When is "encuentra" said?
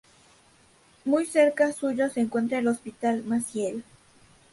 2.21-2.57